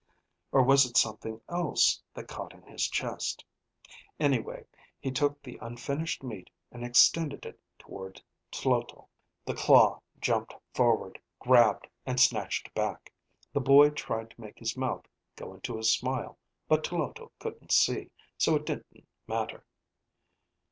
(Or 0.51 0.63
was 0.63 0.87
it 0.87 0.97
something 0.97 1.41
else 1.47 2.01
that 2.15 2.27
caught 2.27 2.53
in 2.55 2.63
his 2.63 2.87
chest?) 2.89 3.45
Anyway, 4.19 4.65
he 4.99 5.11
took 5.11 5.39
the 5.43 5.59
unfinished 5.61 6.23
meat 6.23 6.49
and 6.71 6.83
extended 6.83 7.45
it 7.45 7.59
toward 7.77 8.19
Tloto. 8.51 9.09
The 9.45 9.53
claw 9.53 10.01
jumped 10.19 10.55
forward, 10.73 11.19
grabbed, 11.37 11.85
and 12.03 12.19
snatched 12.19 12.73
back. 12.73 13.13
The 13.53 13.61
boy 13.61 13.91
tried 13.91 14.31
to 14.31 14.41
make 14.41 14.57
his 14.57 14.75
mouth 14.75 15.05
go 15.35 15.53
into 15.53 15.77
a 15.77 15.83
smile. 15.83 16.39
But 16.67 16.83
Tloto 16.83 17.31
couldn't 17.37 17.71
see, 17.71 18.09
so 18.39 18.55
it 18.55 18.65
didn't 18.65 19.05
matter. 19.27 19.67